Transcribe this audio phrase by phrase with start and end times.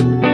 [0.00, 0.27] Muy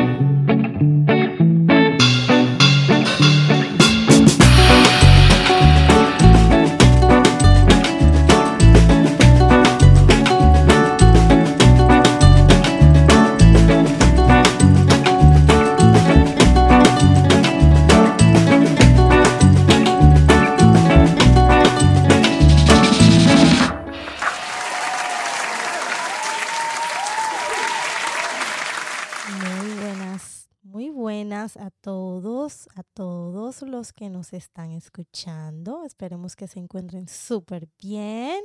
[30.65, 35.85] muy buenas a todos, a todos los que nos están escuchando.
[35.85, 38.43] Esperemos que se encuentren súper bien.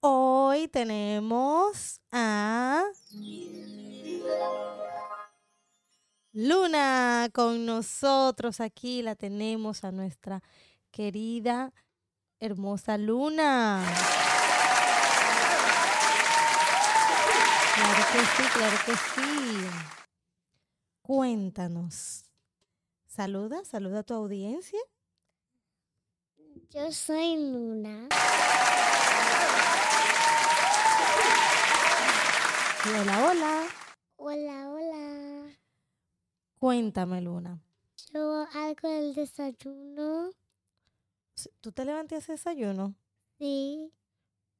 [0.00, 2.84] Hoy tenemos a
[6.32, 9.02] Luna con nosotros aquí.
[9.02, 10.42] La tenemos a nuestra
[10.92, 11.72] querida,
[12.38, 13.84] hermosa Luna.
[17.74, 20.01] Claro que sí, claro que sí.
[21.02, 22.24] Cuéntanos.
[23.06, 24.78] Saluda, saluda a tu audiencia.
[26.70, 28.08] Yo soy Luna.
[32.84, 33.66] Hola, hola.
[34.16, 35.58] Hola, hola.
[36.58, 37.60] Cuéntame, Luna.
[38.14, 40.30] Yo hago el desayuno.
[41.60, 42.94] ¿Tú te levantas haces desayuno?
[43.38, 43.92] Sí.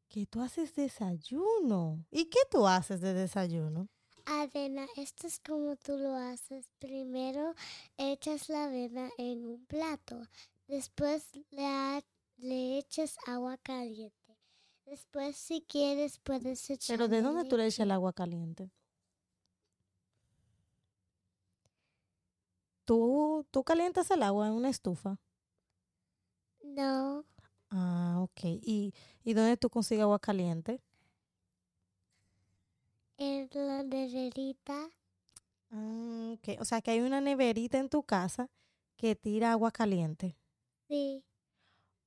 [0.09, 2.05] ¿Qué tú haces desayuno?
[2.11, 3.89] ¿Y qué tú haces de desayuno?
[4.27, 6.69] Avena, esto es como tú lo haces.
[6.79, 7.55] Primero
[7.97, 10.23] echas la avena en un plato.
[10.69, 12.05] Después le,
[12.39, 14.17] le echas agua caliente.
[14.87, 16.97] Después, si quieres, puedes echar.
[16.97, 18.71] Pero ¿de dónde tú le echas el agua caliente?
[22.85, 25.19] ¿Tú, tú calientas el agua en una estufa?
[26.65, 27.25] No,
[27.71, 28.41] Ah, ok.
[28.45, 28.93] ¿Y,
[29.25, 30.83] y dónde tú consigues agua caliente?
[33.23, 34.91] En la neverita.
[35.71, 36.61] Ah, ok.
[36.61, 38.49] O sea que hay una neverita en tu casa
[38.97, 40.37] que tira agua caliente.
[40.89, 41.25] Sí.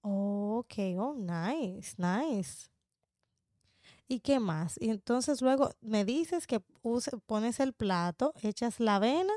[0.05, 2.69] Oh, ok, oh, nice, nice.
[4.07, 4.77] ¿Y qué más?
[4.79, 9.33] Y entonces luego me dices que use- pones el plato, echas la avena,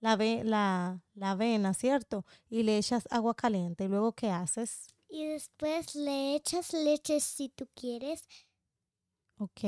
[0.00, 2.24] la, ave- la, la avena, ¿cierto?
[2.48, 3.84] Y le echas agua caliente.
[3.84, 4.88] ¿Y luego qué haces?
[5.08, 8.26] Y después le echas leche si tú quieres.
[9.38, 9.64] Ok.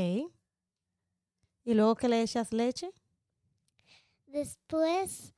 [1.64, 2.90] ¿Y luego que le echas leche?
[4.26, 5.34] Después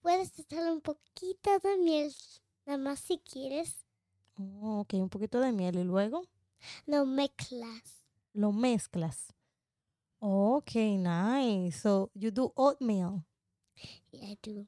[0.00, 2.14] puedes echar un poquito de miel,
[2.64, 3.84] nada más si quieres.
[4.38, 5.76] Oh, ok, un poquito de miel.
[5.78, 6.22] ¿Y luego?
[6.86, 8.02] Lo mezclas.
[8.32, 9.32] Lo mezclas.
[10.20, 11.78] Ok, nice.
[11.80, 13.24] So you do oatmeal.
[14.12, 14.66] Yeah, I do.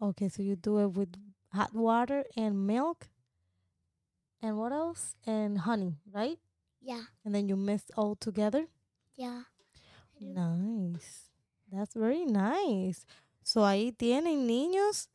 [0.00, 1.10] Okay, so you do it with
[1.52, 3.08] hot water and milk.
[4.40, 5.16] And what else?
[5.26, 6.38] And honey, right?
[6.80, 8.68] Yeah, And then you mix all together.
[9.16, 9.42] yeah.
[10.20, 11.30] Nice.
[11.70, 13.06] That's very nice.
[13.42, 15.10] So ahí tienen niños,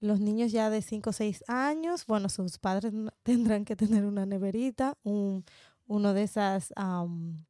[0.00, 2.06] los niños ya de 5 o 6 años.
[2.06, 5.44] Bueno, sus padres tendrán que tener una neverita, un,
[5.86, 7.46] uno de esas, am,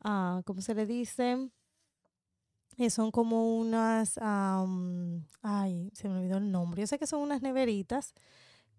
[0.00, 1.50] ah, ¿cómo se le dice?
[2.76, 6.80] Eh, son como unas, am, ay, se me olvidó el nombre.
[6.82, 8.14] Yo sé que son unas neveritas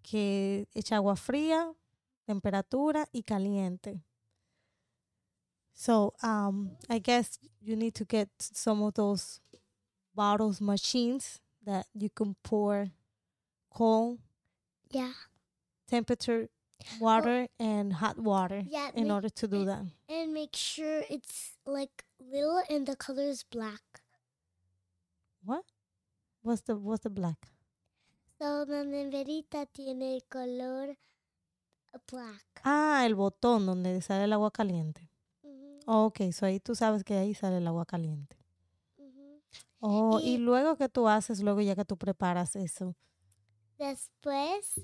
[0.04, 1.74] que echa agua fría,
[2.26, 4.02] temperatura y caliente.
[5.80, 9.40] So um, I guess you need to get some of those
[10.14, 12.90] bottles machines that you can pour
[13.74, 14.20] cold
[14.92, 15.14] Yeah,
[15.88, 16.50] temperature
[17.00, 18.90] water and hot water yeah.
[18.94, 19.86] in make- order to do that.
[20.10, 24.02] and make sure it's like little and the color is black.
[25.46, 25.64] What?
[26.42, 27.48] What's the what's the black?
[28.38, 30.98] So la neverita tiene el color
[32.12, 32.62] black.
[32.66, 35.08] Ah, el botón donde sale el agua caliente.
[35.92, 38.38] Oh, ok, so ahí tú sabes que ahí sale el agua caliente.
[39.82, 42.96] Oh, y Y- luego que tú haces, luego ya que tú preparas eso.
[43.80, 44.76] Después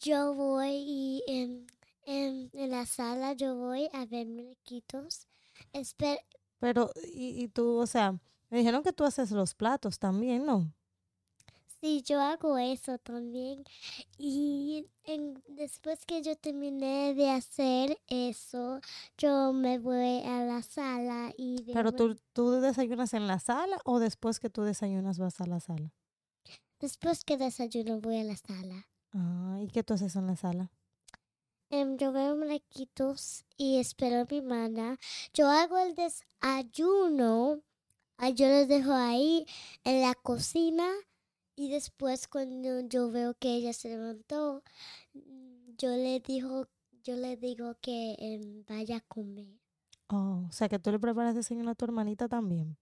[0.00, 1.66] yo voy y en,
[2.06, 5.26] en, en la sala yo voy a ver muñequitos.
[5.72, 6.18] Esper
[6.58, 8.12] Pero, y, y tú, o sea,
[8.50, 10.72] me dijeron que tú haces los platos también, ¿no?
[11.80, 13.64] Sí, yo hago eso también.
[14.18, 18.80] Y en- después que yo terminé de hacer eso,
[19.18, 23.98] yo me voy a la sala y Pero tú, tú desayunas en la sala o
[23.98, 25.92] después que tú desayunas vas a la sala.
[26.80, 28.86] después que desayuno voy a la sala.
[29.12, 30.70] Ah, ¿y qué tú haces en la sala?
[31.70, 34.98] Em, yo veo muñequitos y espero a mi hermana.
[35.34, 37.60] Yo hago el desayuno.
[38.18, 39.46] ah, Yo los dejo ahí
[39.84, 40.88] en la cocina
[41.60, 44.62] y después cuando yo veo que ella se levantó,
[45.76, 46.66] yo le digo,
[47.04, 49.60] yo le digo que em, vaya a comer.
[50.08, 52.78] Oh, o sea que tú le preparas desayuno a tu hermanita también.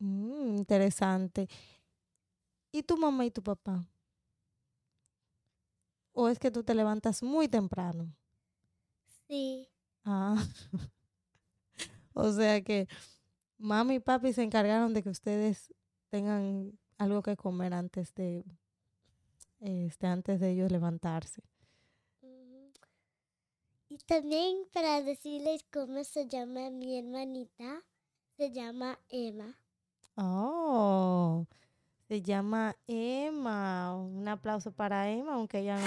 [0.00, 1.48] Mm, interesante.
[2.72, 3.86] ¿Y tu mamá y tu papá?
[6.12, 8.12] ¿O es que tú te levantas muy temprano?
[9.28, 9.68] Sí.
[10.04, 10.34] Ah,
[12.12, 12.88] o sea que
[13.56, 15.72] mami y papi se encargaron de que ustedes
[16.10, 18.44] tengan algo que comer antes de,
[19.60, 21.42] este, antes de ellos levantarse.
[23.88, 27.82] Y también para decirles cómo se llama mi hermanita,
[28.36, 29.56] se llama Emma.
[30.14, 31.46] Oh,
[32.06, 33.96] se llama Emma.
[33.96, 35.86] Un aplauso para Emma, aunque ella no.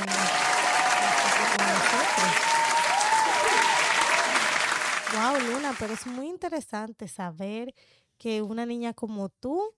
[5.14, 7.74] Wow, Luna, pero es muy interesante saber
[8.18, 9.74] que una niña como tú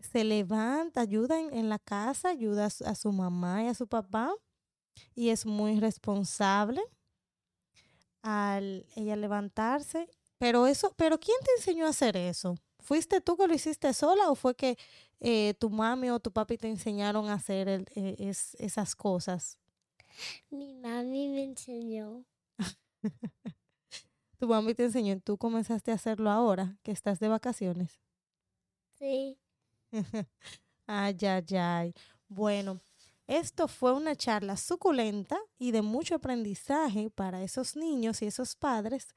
[0.00, 3.74] se levanta, ayuda en, en la casa, ayuda a su, a su mamá y a
[3.74, 4.32] su papá
[5.14, 6.82] y es muy responsable
[8.22, 10.08] al ella levantarse.
[10.38, 12.56] Pero eso, pero ¿quién te enseñó a hacer eso?
[12.80, 14.78] ¿Fuiste tú que lo hiciste sola o fue que
[15.20, 19.58] eh, tu mami o tu papi te enseñaron a hacer el- eh, es- esas cosas?
[20.50, 22.24] Mi mami me enseñó.
[24.38, 28.00] Tu mami te enseñó y tú comenzaste a hacerlo ahora que estás de vacaciones.
[28.98, 29.38] Sí.
[30.86, 31.94] Ay, ay, ay.
[32.28, 32.80] Bueno,
[33.26, 39.14] esto fue una charla suculenta y de mucho aprendizaje para esos niños y esos padres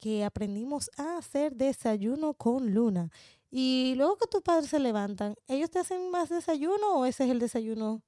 [0.00, 3.10] que aprendimos a hacer desayuno con Luna.
[3.50, 7.30] Y luego que tus padres se levantan, ¿ellos te hacen más desayuno o ese es
[7.30, 8.02] el desayuno?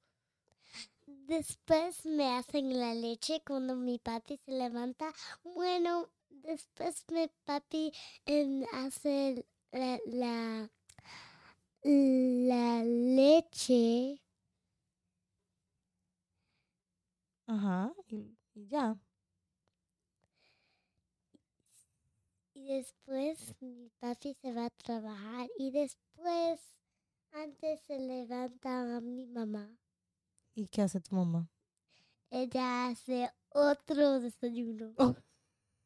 [1.27, 5.13] Después me hacen la leche cuando mi papi se levanta.
[5.43, 7.91] Bueno, después mi papi
[8.25, 10.69] em, hace la, la,
[11.83, 14.19] la leche.
[17.47, 18.97] Ajá, y, y ya.
[22.55, 25.49] Y después mi papi se va a trabajar.
[25.57, 26.61] Y después,
[27.31, 29.69] antes se levanta mi mamá.
[30.55, 31.49] ¿Y qué hace tu mamá?
[32.29, 34.93] Ella hace otro desayuno.
[34.97, 35.15] Oh.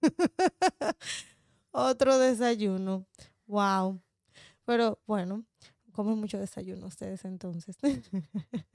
[1.72, 3.06] Otro desayuno.
[3.48, 4.02] Wow.
[4.66, 5.46] Pero bueno,
[5.98, 7.76] comen mucho desayuno ustedes entonces.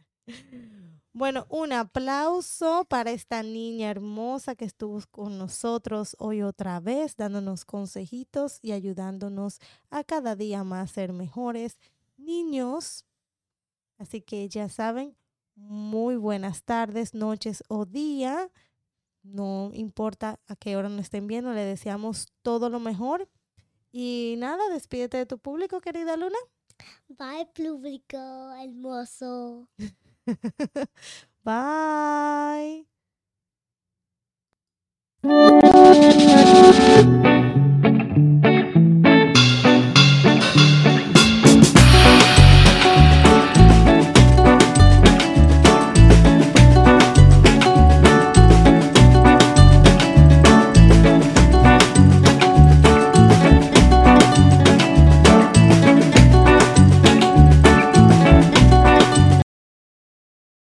[1.12, 7.64] bueno, un aplauso para esta niña hermosa que estuvo con nosotros hoy otra vez, dándonos
[7.64, 11.78] consejitos y ayudándonos a cada día más ser mejores
[12.16, 13.04] niños.
[13.98, 15.16] Así que ya saben,
[15.54, 18.50] muy buenas tardes, noches o día.
[19.22, 23.28] No importa a qué hora nos estén viendo, le deseamos todo lo mejor.
[23.92, 26.38] Y nada, despídete de tu público, querida Luna.
[27.18, 29.68] Bye, Pluvico and so.
[31.44, 32.84] Bye.